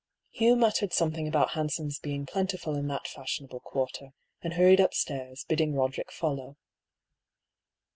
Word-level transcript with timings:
Hugh 0.31 0.55
muttered 0.55 0.93
something 0.93 1.27
about 1.27 1.51
hansoms 1.51 1.99
being 1.99 2.25
plentiful 2.25 2.75
in 2.75 2.87
that 2.87 3.07
fashionable 3.07 3.59
quarter, 3.59 4.13
and 4.41 4.53
hurried 4.55 4.81
up 4.81 4.95
stairs, 4.95 5.45
bidding 5.47 5.75
Roderick 5.75 6.11
follow. 6.11 6.57